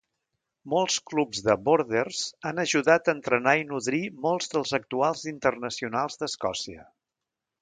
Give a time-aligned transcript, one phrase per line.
[0.73, 6.89] Molts clubs de Borders han ajudat a entrenar i nodrir molts dels actuals internacionals d'Escòcia.